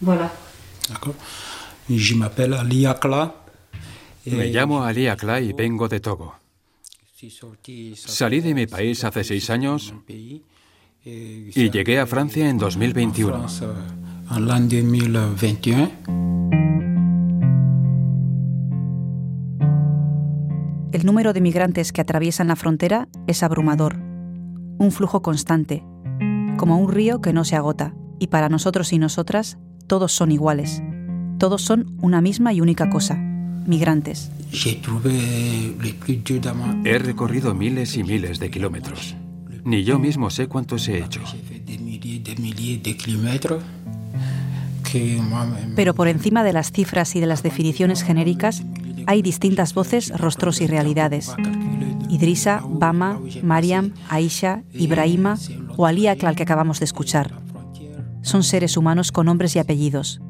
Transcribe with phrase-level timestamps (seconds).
[0.00, 0.32] Voilà.
[4.24, 6.34] Me llamo Ali Akla y vengo de Togo.
[7.94, 13.46] Salí de mi país hace seis años y llegué a Francia en 2021.
[20.92, 23.96] El número de migrantes que atraviesan la frontera es abrumador.
[24.78, 25.82] Un flujo constante,
[26.56, 27.94] como un río que no se agota.
[28.20, 29.58] Y para nosotros y nosotras,
[29.88, 30.82] todos son iguales.
[31.38, 34.30] Todos son una misma y única cosa, migrantes.
[36.84, 39.16] He recorrido miles y miles de kilómetros.
[39.64, 41.20] Ni yo mismo sé cuántos he hecho.
[45.76, 48.62] Pero por encima de las cifras y de las definiciones genéricas,
[49.06, 51.34] hay distintas voces, rostros y realidades.
[52.10, 55.38] Idrisa, Bama, Mariam, Aisha, Ibrahima
[55.76, 57.47] o Ali Aklal que acabamos de escuchar.
[58.28, 60.20] Son seres humanos con nombres y apellidos.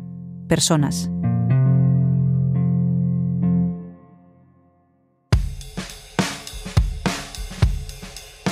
[0.46, 1.10] Personas.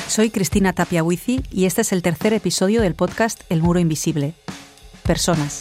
[0.09, 4.35] Soy Cristina Tapiahuizi y este es el tercer episodio del podcast El Muro Invisible.
[5.05, 5.61] Personas.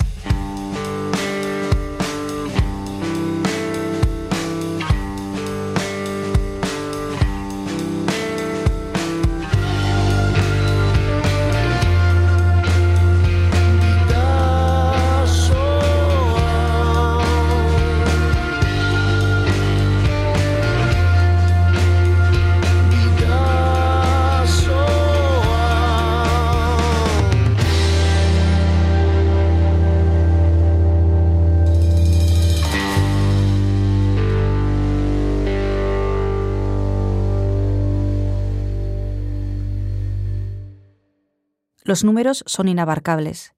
[41.85, 43.53] Los números son inabarcables.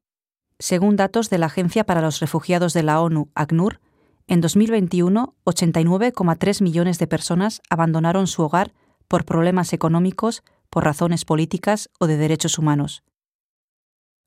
[0.59, 3.79] Según datos de la Agencia para los Refugiados de la ONU, ACNUR,
[4.27, 8.73] en 2021, 89,3 millones de personas abandonaron su hogar
[9.07, 13.05] por problemas económicos, por razones políticas o de derechos humanos.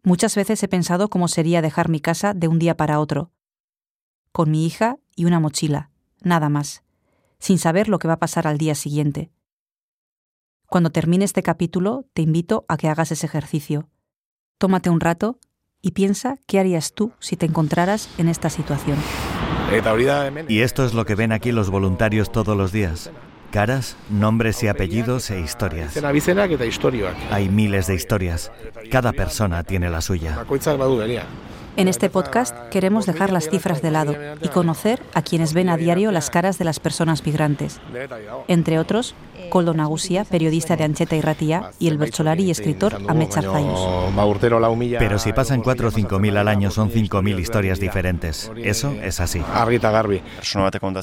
[0.02, 3.32] Muchas veces he pensado cómo sería dejar mi casa de un día para otro,
[4.32, 5.90] con mi hija y una mochila,
[6.22, 6.84] nada más,
[7.38, 9.30] sin saber lo que va a pasar al día siguiente.
[10.70, 13.88] Cuando termine este capítulo, te invito a que hagas ese ejercicio.
[14.56, 15.40] Tómate un rato
[15.82, 18.96] y piensa qué harías tú si te encontraras en esta situación.
[20.46, 23.10] Y esto es lo que ven aquí los voluntarios todos los días.
[23.50, 25.98] Caras, nombres y apellidos e historias.
[27.32, 28.52] Hay miles de historias.
[28.92, 30.46] Cada persona tiene la suya.
[31.76, 35.76] En este podcast queremos dejar las cifras de lado y conocer a quienes ven a
[35.76, 37.80] diario las caras de las personas migrantes.
[38.48, 39.14] Entre otros,
[39.50, 43.80] Koldo Nagusia, periodista de Ancheta y Ratía, y el bercholari y escritor Ahmed Zarzayus.
[44.98, 48.50] Pero si pasan 4 o 5 mil al año son 5 mil historias diferentes.
[48.56, 49.42] Eso es así.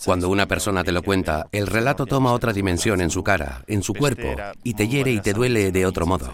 [0.06, 3.82] Cuando una persona te lo cuenta, el relato toma otra dimensión en su cara, en
[3.82, 6.34] su cuerpo, y te hiere y te duele de otro modo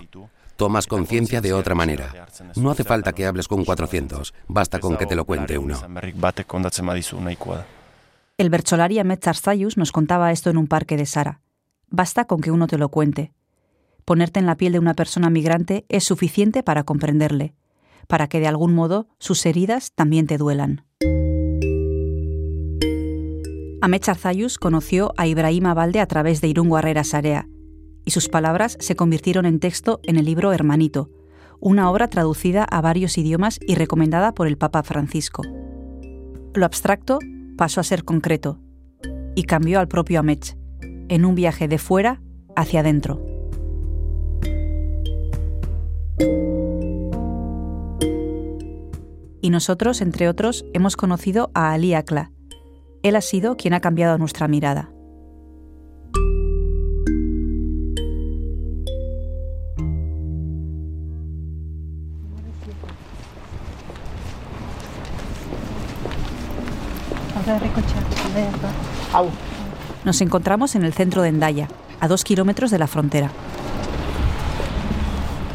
[0.64, 2.26] tomas conciencia de otra manera.
[2.56, 5.78] No hace falta que hables con 400, basta con que te lo cuente uno.
[8.38, 9.20] El Bercholari Ahmed
[9.76, 11.42] nos contaba esto en un parque de Sara.
[11.90, 13.34] Basta con que uno te lo cuente.
[14.06, 17.56] Ponerte en la piel de una persona migrante es suficiente para comprenderle,
[18.08, 20.86] para que de algún modo sus heridas también te duelan.
[23.82, 24.02] Ahmed
[24.62, 27.50] conoció a Ibrahim Abalde a través de Irungo Herrera Sarea,
[28.06, 31.10] y sus palabras se convirtieron en texto en el libro Hermanito,
[31.60, 35.44] una obra traducida a varios idiomas y recomendada por el Papa Francisco.
[36.54, 37.20] Lo abstracto
[37.58, 38.60] pasó a ser concreto
[39.36, 40.58] y cambió al propio Amech,
[41.10, 42.22] en un viaje de fuera
[42.56, 43.26] hacia adentro.
[49.42, 52.32] Y nosotros, entre otros, hemos conocido a Ali Akla.
[53.02, 54.94] Él ha sido quien ha cambiado nuestra mirada.
[70.04, 71.68] Nos encontramos en el centro de Endaya,
[72.00, 73.30] a dos kilómetros de la frontera.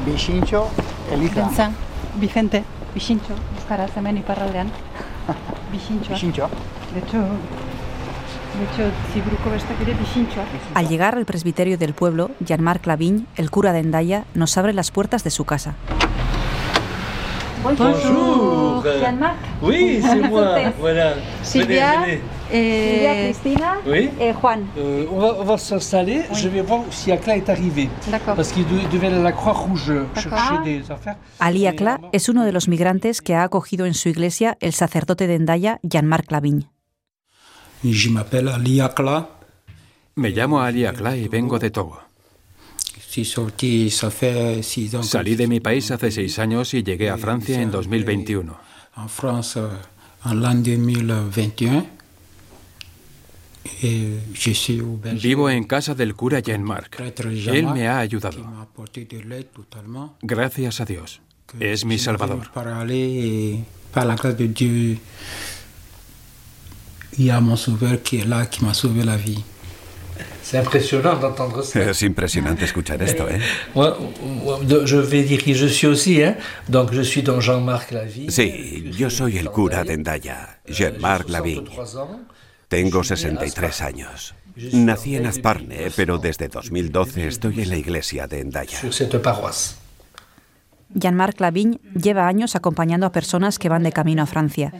[0.06, 0.68] Vichincho,
[1.12, 1.70] Eliza.
[2.18, 2.64] Vicente,
[2.94, 4.70] Vichincho, euskaraz hemen iparraldean.
[5.72, 6.10] Vichincho.
[6.14, 6.48] Vichincho.
[6.94, 7.24] De hecho.
[10.74, 14.90] Al llegar al presbiterio del pueblo, Jean-Marc Lavigne, el cura de Endaya, nos abre las
[14.90, 15.74] puertas de su casa.
[17.62, 17.94] Bonjour,
[18.82, 19.00] Bonjour.
[19.00, 19.36] Jean-Marc.
[19.62, 20.56] Oui, c'est moi.
[20.78, 21.14] Voilà.
[21.42, 22.20] Sylvia, Venez, venez.
[22.52, 24.10] Eh, Cristina oui.
[24.20, 24.64] et Juan.
[24.78, 26.22] Euh, on va, on va s'installer.
[26.30, 26.38] Oui.
[26.40, 27.88] Je vais voir si Akla est arrivé.
[28.08, 28.36] D'accord.
[28.36, 31.16] Parce qu'il devait aller à la Croix-Rouge chercher des affaires.
[31.40, 35.26] Ali Akla es uno de los migrantes que ha acogido en su iglesia el sacerdote
[35.26, 36.68] de Endaya, Jean-Marc Lavigne.
[37.84, 39.28] Je m'appelle Ali Akla.
[40.16, 42.08] Me llamo Ali Akla y vengo de Togo.
[45.02, 48.67] Salí de mi país hace seis años y llegué a Francia en 2021.
[48.98, 49.60] En France,
[50.24, 51.86] en l'an 2021.
[55.22, 57.00] Vivo en casa del cura Jean-Marc.
[57.46, 58.38] Él me ha ayudado.
[60.22, 61.20] Gracias a Dios.
[61.60, 62.50] Es mi salvador.
[62.52, 64.98] Par la grâce de Dieu,
[67.16, 69.42] il y a mon sauveur qui est là, qui m'a sauvé la vie.
[71.90, 73.40] Es impresionante escuchar esto, ¿eh?
[78.28, 81.70] Sí, yo soy el cura de Endaya, Jean-Marc Lavigne.
[82.68, 84.34] Tengo 63 años.
[84.72, 88.78] Nací en Azparne, pero desde 2012 estoy en la iglesia de Endaya.
[90.94, 94.72] Jean-Marc Lavigne lleva años acompañando a personas que van de camino a Francia.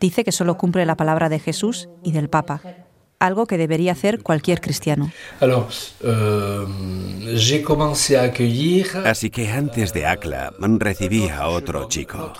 [0.00, 2.60] Dice que solo cumple la palabra de Jesús y del Papa,
[3.18, 5.12] algo que debería hacer cualquier cristiano.
[9.04, 12.32] Así que antes de Akla recibí a otro chico.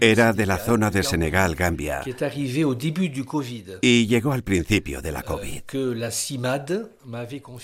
[0.00, 2.02] Era de la zona de Senegal, Gambia,
[3.80, 5.62] y llegó al principio de la COVID.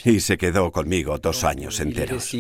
[0.05, 2.33] Y se quedó conmigo dos años enteros.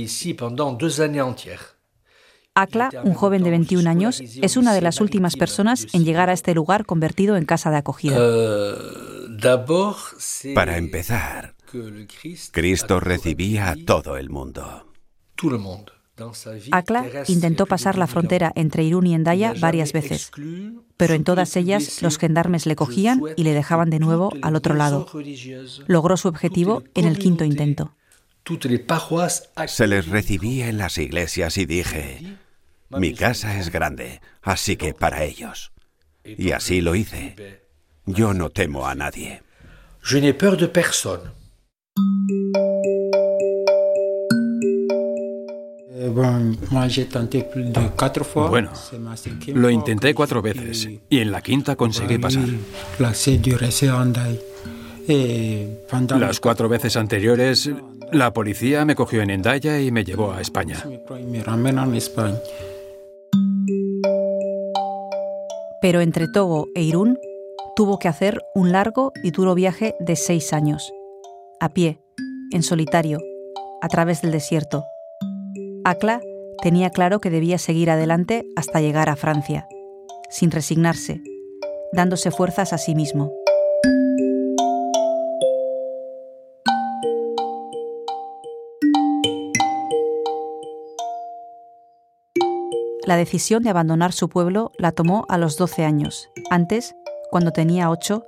[2.54, 6.32] Akla, un joven de 21 años, es una de las últimas personas en llegar a
[6.32, 8.18] este lugar convertido en casa de acogida.
[10.54, 11.54] Para empezar,
[12.50, 14.92] Cristo recibía a todo el mundo.
[16.72, 20.32] Akla intentó pasar la frontera entre Irún y Endaya varias veces,
[20.96, 24.74] pero en todas ellas los gendarmes le cogían y le dejaban de nuevo al otro
[24.74, 25.06] lado.
[25.86, 27.94] Logró su objetivo en el quinto intento.
[29.66, 32.36] Se les recibía en las iglesias y dije,
[32.90, 35.72] mi casa es grande, así que para ellos.
[36.24, 37.60] Y así lo hice.
[38.06, 39.42] Yo no temo a nadie.
[40.02, 41.30] Je n'ai peur de personne.
[48.48, 48.72] Bueno,
[49.54, 52.48] lo intenté cuatro veces y en la quinta conseguí pasar.
[56.18, 57.70] Las cuatro veces anteriores,
[58.12, 60.84] la policía me cogió en Endaya y me llevó a España.
[65.80, 67.18] Pero entre Togo e Irún
[67.76, 70.92] tuvo que hacer un largo y duro viaje de seis años,
[71.60, 71.98] a pie,
[72.52, 73.18] en solitario,
[73.80, 74.84] a través del desierto.
[75.84, 76.20] Akla
[76.62, 79.66] tenía claro que debía seguir adelante hasta llegar a Francia,
[80.28, 81.22] sin resignarse,
[81.92, 83.32] dándose fuerzas a sí mismo.
[93.10, 96.30] La decisión de abandonar su pueblo la tomó a los 12 años.
[96.48, 96.94] Antes,
[97.28, 98.24] cuando tenía 8,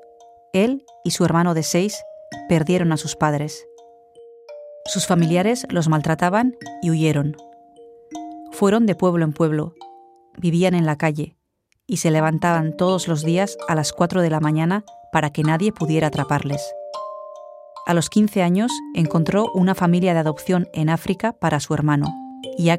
[0.55, 2.02] él y su hermano de 6
[2.49, 3.64] perdieron a sus padres.
[4.87, 7.37] Sus familiares los maltrataban y huyeron.
[8.50, 9.76] Fueron de pueblo en pueblo,
[10.37, 11.37] vivían en la calle
[11.87, 15.70] y se levantaban todos los días a las 4 de la mañana para que nadie
[15.70, 16.75] pudiera atraparles.
[17.87, 22.22] A los 15 años encontró una familia de adopción en África para su hermano
[22.59, 22.71] y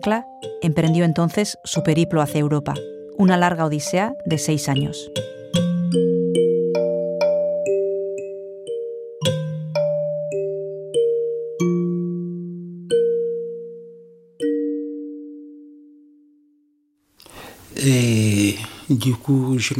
[0.62, 2.74] emprendió entonces su periplo hacia Europa,
[3.18, 5.12] una larga odisea de seis años.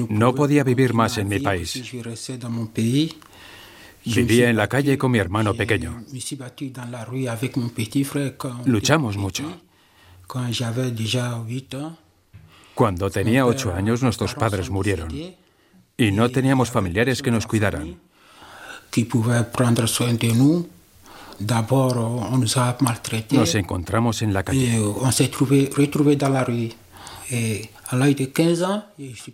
[0.10, 1.82] No podía vivir más en mi país.
[4.06, 6.04] Vivía en la calle con mi hermano pequeño.
[8.66, 9.63] Luchamos mucho.
[12.74, 15.12] Cuando tenía ocho años nuestros padres murieron
[15.96, 18.00] y no teníamos familiares que nos cuidaran.
[23.38, 24.82] Nos encontramos en la calle.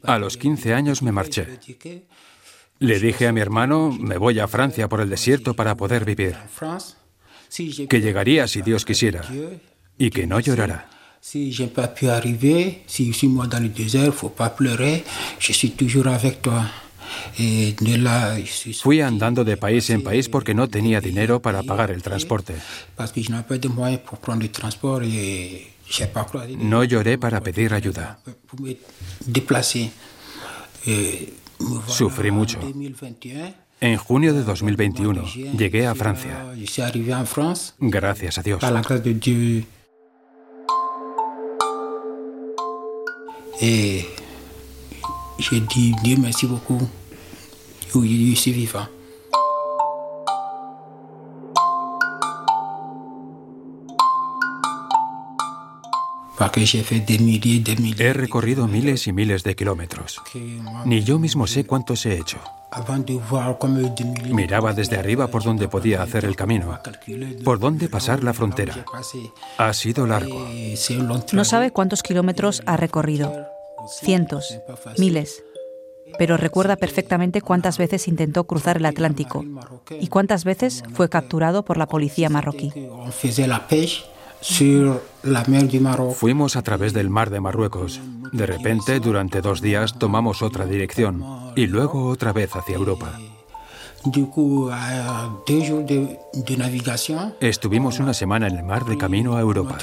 [0.03, 1.59] A los 15 años me marché.
[2.79, 6.35] Le dije a mi hermano, me voy a Francia por el desierto para poder vivir.
[7.89, 9.23] Que llegaría si Dios quisiera
[9.99, 10.87] y que no llorará.
[11.21, 15.03] Si pas pu arriver, si je suis moi dans le désert, faut pas pleurer,
[15.37, 16.65] je suis toujours avec toi.
[18.81, 22.55] Fui andando de país en país porque no tenía dinero para pagar el transporte.
[26.59, 28.19] No lloré para pedir ayuda.
[31.87, 32.59] Sufrí mucho.
[33.81, 35.25] En junio de 2021
[35.57, 36.45] llegué a Francia.
[37.79, 38.61] Gracias a Dios.
[43.61, 44.05] Et
[45.37, 46.81] j'ai dit Dieu merci beaucoup.
[47.95, 48.85] Oui, je suis vivant.
[57.97, 60.21] He recorrido miles y miles de kilómetros.
[60.85, 62.39] Ni yo mismo sé cuántos he hecho.
[64.31, 66.79] Miraba desde arriba por donde podía hacer el camino,
[67.43, 68.85] por dónde pasar la frontera.
[69.57, 70.47] Ha sido largo.
[71.33, 73.47] No sabe cuántos kilómetros ha recorrido.
[74.01, 74.59] Cientos,
[74.97, 75.43] miles.
[76.17, 79.45] Pero recuerda perfectamente cuántas veces intentó cruzar el Atlántico
[79.99, 82.71] y cuántas veces fue capturado por la policía marroquí.
[86.13, 87.99] Fuimos a través del mar de Marruecos.
[88.31, 91.23] De repente, durante dos días, tomamos otra dirección
[91.55, 93.19] y luego otra vez hacia Europa.
[97.41, 99.77] Estuvimos una semana en el mar de camino a Europa.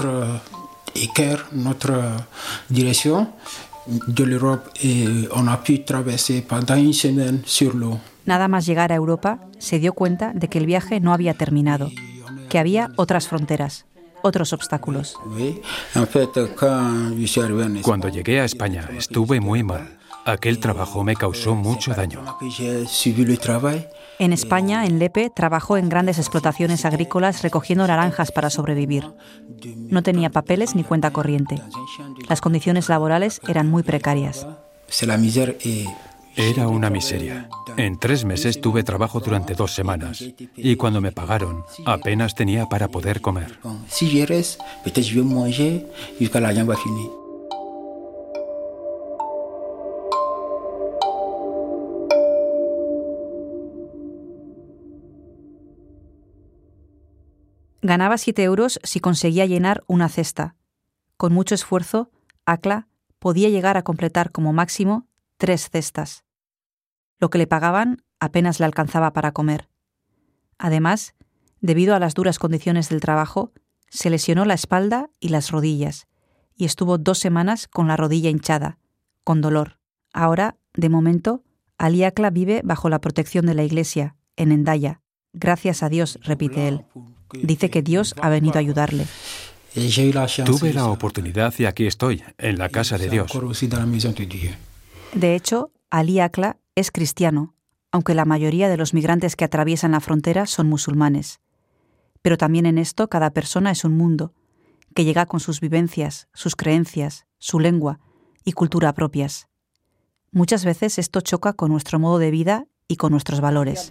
[8.25, 11.91] Nada más llegar a Europa, se dio cuenta de que el viaje no había terminado,
[12.49, 13.85] que había otras fronteras
[14.23, 15.17] otros obstáculos.
[17.83, 19.97] Cuando llegué a España estuve muy mal.
[20.27, 22.21] Aquel trabajo me causó mucho daño.
[24.19, 29.05] En España, en Lepe, trabajó en grandes explotaciones agrícolas recogiendo naranjas para sobrevivir.
[29.77, 31.63] No tenía papeles ni cuenta corriente.
[32.29, 34.49] Las condiciones laborales eran muy precarias.
[36.37, 37.49] Era una miseria.
[37.79, 40.23] En tres meses tuve trabajo durante dos semanas
[40.55, 43.59] y cuando me pagaron apenas tenía para poder comer.
[57.81, 60.57] Ganaba siete euros si conseguía llenar una cesta.
[61.17, 62.11] Con mucho esfuerzo,
[62.45, 62.89] Acla
[63.19, 65.07] podía llegar a completar como máximo
[65.39, 66.26] tres cestas.
[67.19, 69.69] Lo que le pagaban apenas le alcanzaba para comer.
[70.59, 71.15] Además,
[71.61, 73.53] debido a las duras condiciones del trabajo,
[73.89, 76.07] se lesionó la espalda y las rodillas,
[76.57, 78.79] y estuvo dos semanas con la rodilla hinchada,
[79.25, 79.79] con dolor.
[80.13, 81.43] Ahora, de momento,
[81.79, 85.01] Aliakla vive bajo la protección de la Iglesia, en Endaya.
[85.33, 86.85] Gracias a Dios, repite él.
[87.43, 89.07] Dice que Dios ha venido a ayudarle.
[90.45, 93.31] Tuve la oportunidad y aquí estoy, en la casa de Dios.
[95.13, 97.55] De hecho, Aliakla es cristiano,
[97.91, 101.41] aunque la mayoría de los migrantes que atraviesan la frontera son musulmanes.
[102.23, 104.35] Pero también en esto cada persona es un mundo,
[104.95, 107.99] que llega con sus vivencias, sus creencias, su lengua
[108.45, 109.49] y cultura propias.
[110.33, 113.91] Muchas veces esto choca con nuestro modo de vida y con nuestros valores.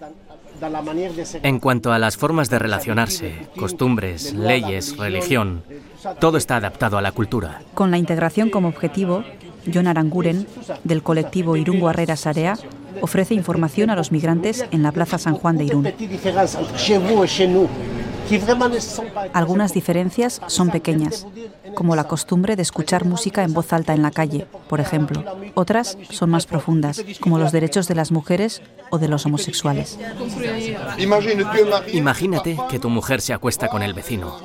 [1.42, 5.64] En cuanto a las formas de relacionarse, costumbres, leyes, religión,
[6.20, 7.62] todo está adaptado a la cultura.
[7.74, 9.24] Con la integración como objetivo,
[9.72, 10.46] John Aranguren,
[10.84, 12.56] del colectivo Irún Arrera Sarea,
[13.00, 15.92] ofrece información a los migrantes en la Plaza San Juan de Irún.
[19.32, 21.26] Algunas diferencias son pequeñas,
[21.74, 25.22] como la costumbre de escuchar música en voz alta en la calle, por ejemplo.
[25.54, 29.98] Otras son más profundas, como los derechos de las mujeres o de los homosexuales.
[31.92, 34.36] Imagínate que tu mujer se acuesta con el vecino.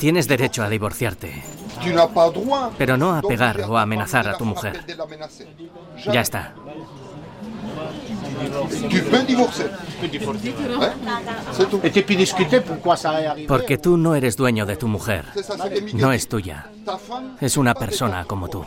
[0.00, 1.42] Tienes derecho a divorciarte,
[2.78, 4.84] pero no a pegar o a amenazar a tu mujer.
[6.12, 6.54] Ya está.
[13.48, 15.24] Porque tú no eres dueño de tu mujer.
[15.94, 16.70] No es tuya.
[17.40, 18.64] Es una persona como tú.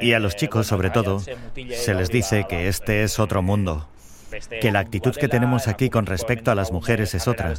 [0.00, 3.86] Y a los chicos, sobre todo, se les dice que este es otro mundo
[4.60, 7.52] que la actitud que tenemos aquí con respecto a las mujeres es otra.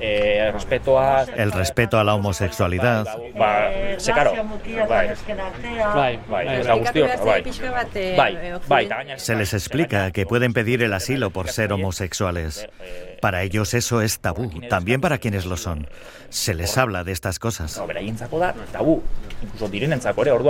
[0.00, 3.06] El respeto a la homosexualidad.
[9.16, 12.68] Se les explica que pueden pedir el asilo por ser homosexuales.
[13.20, 15.88] Para ellos eso es tabú, también para quienes lo son.
[16.28, 17.80] Se les habla de estas cosas.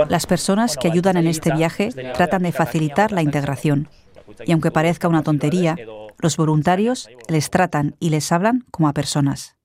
[0.09, 3.89] Las personas que ayudan en este viaje tratan de facilitar la integración.
[4.45, 5.75] Y aunque parezca una tontería,
[6.19, 9.55] los voluntarios les tratan y les hablan como a personas.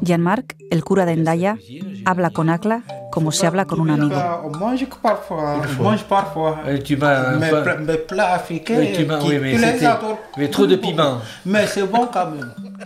[0.00, 1.58] Jean-Marc, el cura de Endaya,
[2.04, 4.16] habla con Akla como se habla con un amigo.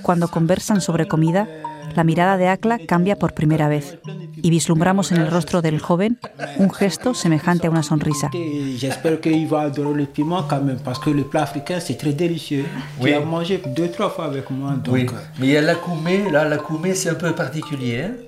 [0.02, 1.48] Cuando conversan sobre comida,
[1.94, 3.98] la mirada de Akla cambia por primera vez
[4.36, 6.18] y vislumbramos en el rostro del joven
[6.58, 8.30] un gesto semejante a una sonrisa.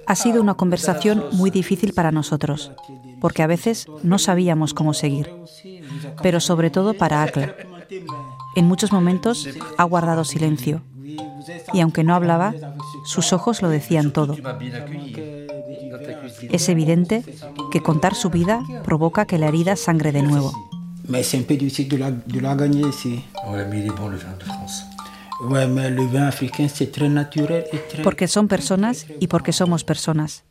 [0.07, 2.73] Ha sido una conversación muy difícil para nosotros
[3.21, 5.31] porque a veces no sabíamos cómo seguir,
[6.23, 7.55] pero sobre todo para Akla.
[8.55, 10.83] En muchos momentos ha guardado silencio
[11.73, 12.55] y aunque no hablaba,
[13.05, 14.37] sus ojos lo decían todo.
[16.51, 17.25] Es evidente
[17.71, 20.53] que contar su vida provoca que la herida sangre de nuevo.
[28.03, 30.45] Porque son personas y porque somos personas.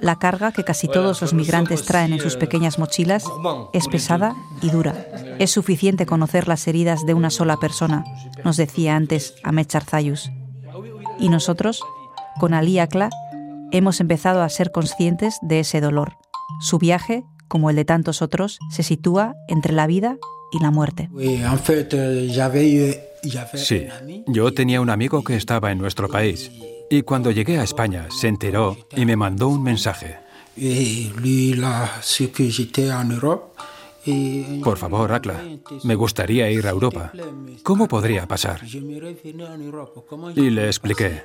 [0.00, 3.24] La carga que casi todos los migrantes traen en sus pequeñas mochilas
[3.72, 5.06] es pesada y dura.
[5.38, 8.04] Es suficiente conocer las heridas de una sola persona,
[8.44, 10.30] nos decía antes Ahmed Charzayus.
[11.18, 11.82] Y nosotros,
[12.38, 13.10] con Ali Akla,
[13.70, 16.16] hemos empezado a ser conscientes de ese dolor.
[16.60, 20.16] Su viaje, como el de tantos otros, se sitúa entre la vida
[20.52, 21.08] y la muerte.
[23.54, 23.86] Sí,
[24.26, 26.50] yo tenía un amigo que estaba en nuestro país
[26.90, 30.18] y cuando llegué a España se enteró y me mandó un mensaje.
[34.64, 35.42] Por favor, Akla,
[35.84, 37.12] me gustaría ir a Europa.
[37.62, 38.60] ¿Cómo podría pasar?
[40.34, 41.22] Y le expliqué,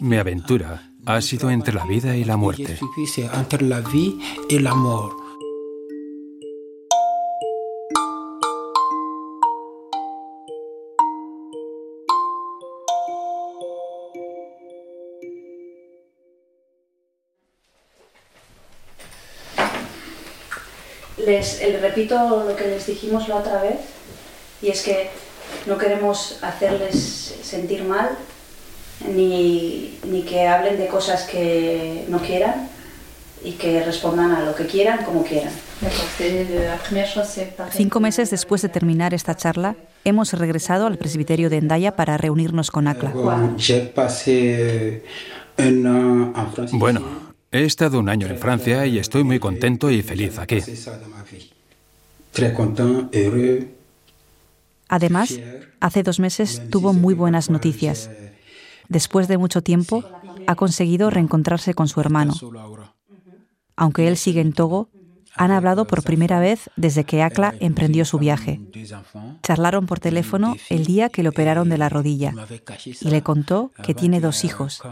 [0.00, 2.78] mi aventura ha sido entre la vida y la muerte.
[21.30, 23.78] Les, repito lo que les dijimos la otra vez,
[24.60, 25.10] y es que
[25.66, 28.10] no queremos hacerles sentir mal,
[29.08, 32.68] ni, ni que hablen de cosas que no quieran,
[33.42, 35.52] y que respondan a lo que quieran como quieran.
[37.70, 42.70] Cinco meses después de terminar esta charla, hemos regresado al presbiterio de Endaya para reunirnos
[42.70, 43.12] con ACLA.
[46.72, 50.58] Bueno, he estado un año en Francia y estoy muy contento y feliz aquí.
[54.88, 55.40] Además,
[55.80, 58.10] hace dos meses tuvo muy buenas noticias.
[58.88, 60.04] Después de mucho tiempo,
[60.46, 62.34] ha conseguido reencontrarse con su hermano.
[63.76, 64.88] Aunque él sigue en Togo,
[65.36, 68.60] han hablado por primera vez desde que Akla emprendió su viaje.
[69.42, 72.34] Charlaron por teléfono el día que le operaron de la rodilla
[72.84, 74.82] y le contó que tiene dos hijos.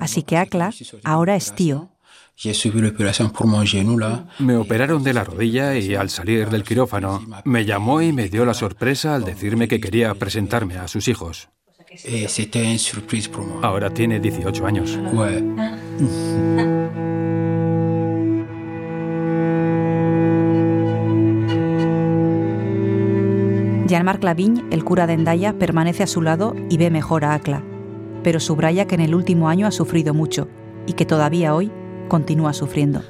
[0.00, 0.72] Así que Akla
[1.04, 1.90] ahora es tío.
[4.38, 8.44] Me operaron de la rodilla y al salir del quirófano me llamó y me dio
[8.44, 11.48] la sorpresa al decirme que quería presentarme a sus hijos.
[13.62, 14.98] Ahora tiene 18 años.
[23.88, 27.64] Jean-Marc Lavigne, el cura de Endaya, permanece a su lado y ve mejor a Akla,
[28.22, 30.48] pero subraya que en el último año ha sufrido mucho
[30.86, 31.70] y que todavía hoy
[32.08, 33.02] continúa sufriendo.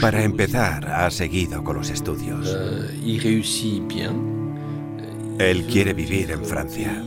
[0.00, 2.56] Para empezar, ha seguido con los estudios.
[5.38, 7.02] Él quiere vivir en Francia.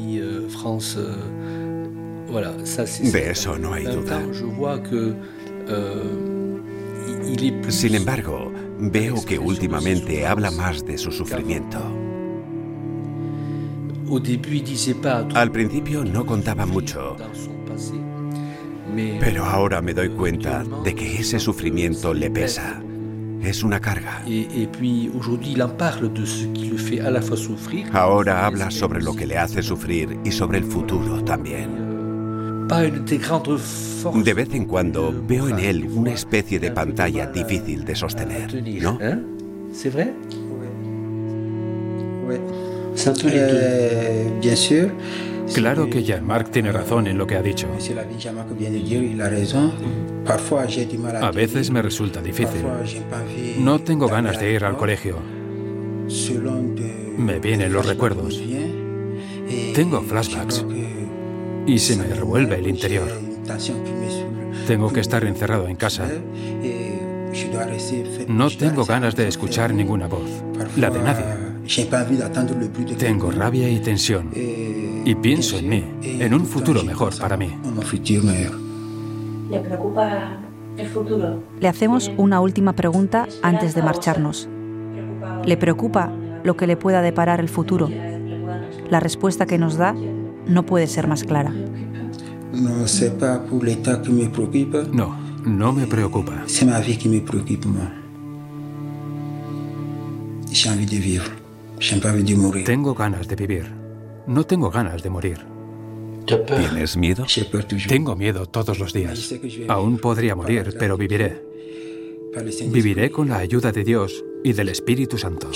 [3.11, 4.21] De eso no hay duda.
[7.69, 11.79] Sin embargo, veo que últimamente habla más de su sufrimiento.
[15.35, 17.15] Al principio no contaba mucho,
[19.19, 22.81] pero ahora me doy cuenta de que ese sufrimiento le pesa.
[23.41, 24.23] Es una carga.
[27.93, 32.67] Ahora habla sobre lo que le hace sufrir y sobre el futuro también.
[34.23, 38.99] De vez en cuando veo en él una especie de pantalla difícil de sostener, ¿no?
[39.71, 40.13] ¿Es verdad?
[44.41, 44.91] Bien sûr.
[45.53, 47.67] Claro que Jean-Marc tiene razón en lo que ha dicho.
[51.21, 52.61] A veces me resulta difícil.
[53.59, 55.17] No tengo ganas de ir al colegio.
[57.17, 58.41] Me vienen los recuerdos.
[59.73, 60.65] Tengo flashbacks
[61.65, 63.09] y se me revuelve el interior.
[64.67, 66.09] Tengo que estar encerrado en casa.
[68.27, 70.29] No tengo ganas de escuchar ninguna voz,
[70.75, 71.46] la de nadie.
[72.97, 77.53] Tengo rabia y tensión y pienso en mí, en un futuro mejor para mí.
[79.49, 80.37] ¿Le preocupa
[80.77, 81.43] el futuro?
[81.59, 84.49] Le hacemos una última pregunta antes de marcharnos.
[85.45, 86.11] ¿Le preocupa
[86.43, 87.89] lo que le pueda deparar el futuro?
[88.89, 89.93] La respuesta que nos da
[90.47, 91.53] no puede ser más clara.
[94.93, 96.43] No, no me preocupa.
[102.65, 103.71] Tengo ganas de vivir.
[104.27, 105.37] No tengo ganas de morir.
[106.25, 107.25] ¿Tienes miedo?
[107.87, 109.33] Tengo miedo todos los días.
[109.67, 111.41] Aún podría morir, pero viviré.
[112.67, 115.49] Viviré con la ayuda de Dios y del Espíritu Santo.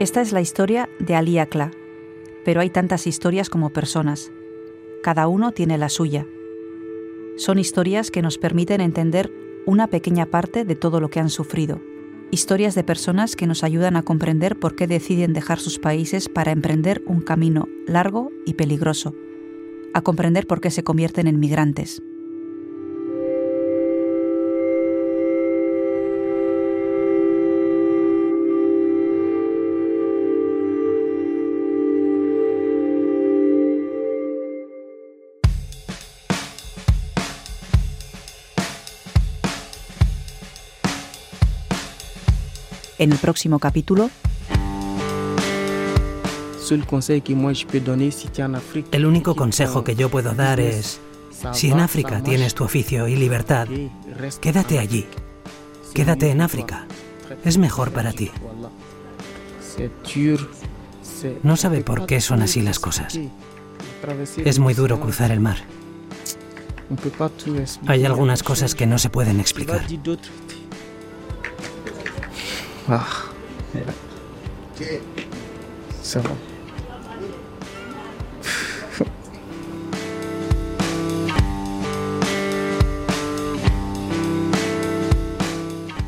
[0.00, 1.70] Esta es la historia de Ali Akla,
[2.44, 4.32] pero hay tantas historias como personas.
[5.04, 6.26] Cada uno tiene la suya.
[7.36, 9.30] Son historias que nos permiten entender
[9.66, 11.78] una pequeña parte de todo lo que han sufrido.
[12.30, 16.52] Historias de personas que nos ayudan a comprender por qué deciden dejar sus países para
[16.52, 19.14] emprender un camino largo y peligroso,
[19.92, 22.00] a comprender por qué se convierten en migrantes.
[43.04, 44.10] En el próximo capítulo.
[48.92, 51.00] El único consejo que yo puedo dar es,
[51.52, 53.68] si en África tienes tu oficio y libertad,
[54.40, 55.06] quédate allí.
[55.92, 56.86] Quédate en África.
[57.44, 58.30] Es mejor para ti.
[61.42, 63.18] No sabe por qué son así las cosas.
[64.38, 65.58] Es muy duro cruzar el mar.
[67.86, 69.84] Hay algunas cosas que no se pueden explicar.
[72.86, 73.06] Ah,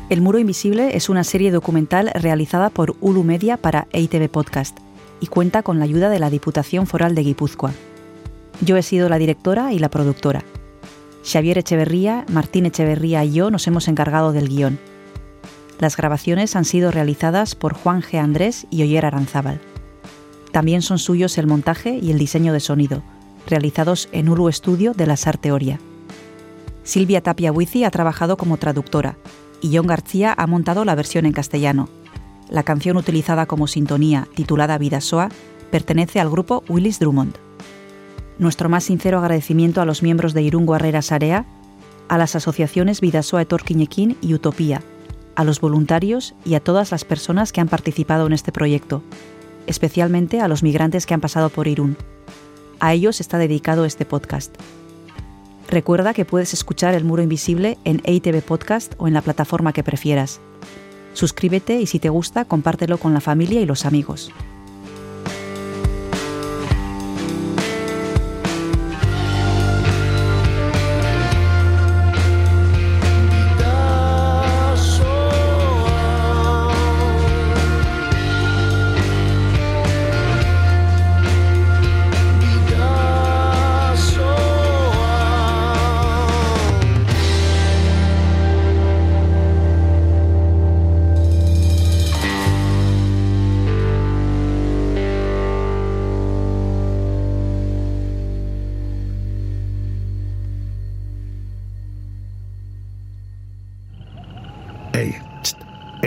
[0.09, 4.77] El Muro Invisible es una serie documental realizada por Ulu Media para EITV Podcast
[5.19, 7.73] y cuenta con la ayuda de la Diputación Foral de Guipúzcoa.
[8.61, 10.43] Yo he sido la directora y la productora.
[11.23, 14.79] Xavier Echeverría, Martín Echeverría y yo nos hemos encargado del guion.
[15.79, 18.19] Las grabaciones han sido realizadas por Juan G.
[18.19, 19.59] Andrés y Oyer Aranzábal.
[20.51, 23.03] También son suyos el montaje y el diseño de sonido,
[23.47, 25.79] realizados en Ulu Estudio de la Sarteoria.
[26.83, 29.17] Silvia Tapia Huizi ha trabajado como traductora
[29.61, 31.89] y John García ha montado la versión en castellano.
[32.49, 35.29] La canción utilizada como sintonía, titulada Vidasoa,
[35.69, 37.35] pertenece al grupo Willis Drummond.
[38.39, 41.45] Nuestro más sincero agradecimiento a los miembros de Irungo Herrera Sarea,
[42.07, 44.81] a las asociaciones Vidasoa Etorquiñequín y Utopía,
[45.37, 49.03] a los voluntarios y a todas las personas que han participado en este proyecto,
[49.67, 51.95] especialmente a los migrantes que han pasado por Irún.
[52.79, 54.55] A ellos está dedicado este podcast.
[55.69, 59.83] Recuerda que puedes escuchar El Muro Invisible en EITV Podcast o en la plataforma que
[59.83, 60.41] prefieras.
[61.13, 64.31] Suscríbete y si te gusta, compártelo con la familia y los amigos.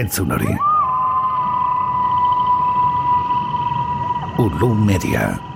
[0.00, 0.56] Entzun hori.
[4.40, 5.49] Ulu Media.